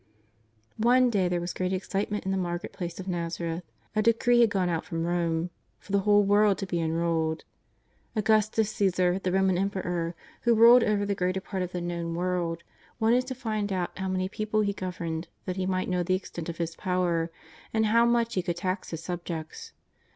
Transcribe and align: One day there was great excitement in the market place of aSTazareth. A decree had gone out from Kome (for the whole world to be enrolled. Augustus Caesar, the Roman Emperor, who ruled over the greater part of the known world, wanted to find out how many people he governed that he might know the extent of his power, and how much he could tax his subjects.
One 0.79 1.11
day 1.11 1.27
there 1.27 1.39
was 1.39 1.53
great 1.53 1.71
excitement 1.71 2.25
in 2.25 2.31
the 2.31 2.35
market 2.35 2.73
place 2.73 2.99
of 2.99 3.05
aSTazareth. 3.05 3.61
A 3.95 4.01
decree 4.01 4.39
had 4.41 4.49
gone 4.49 4.67
out 4.67 4.83
from 4.83 5.03
Kome 5.03 5.51
(for 5.79 5.91
the 5.91 5.99
whole 5.99 6.23
world 6.23 6.57
to 6.57 6.65
be 6.65 6.81
enrolled. 6.81 7.43
Augustus 8.15 8.71
Caesar, 8.71 9.19
the 9.19 9.31
Roman 9.31 9.59
Emperor, 9.59 10.15
who 10.41 10.55
ruled 10.55 10.83
over 10.83 11.05
the 11.05 11.13
greater 11.13 11.39
part 11.39 11.61
of 11.61 11.71
the 11.71 11.81
known 11.81 12.15
world, 12.15 12.63
wanted 12.99 13.27
to 13.27 13.35
find 13.35 13.71
out 13.71 13.95
how 13.99 14.07
many 14.07 14.27
people 14.27 14.61
he 14.61 14.73
governed 14.73 15.27
that 15.45 15.57
he 15.57 15.67
might 15.67 15.87
know 15.87 16.01
the 16.01 16.15
extent 16.15 16.49
of 16.49 16.57
his 16.57 16.75
power, 16.75 17.29
and 17.71 17.85
how 17.85 18.03
much 18.03 18.33
he 18.33 18.41
could 18.41 18.57
tax 18.57 18.89
his 18.89 19.03
subjects. 19.03 19.71